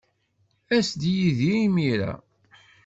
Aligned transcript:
As-d 0.75 1.03
yid-i 1.15 1.53
imir-a. 1.65 2.13